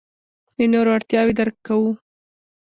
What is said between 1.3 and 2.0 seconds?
درک کوو.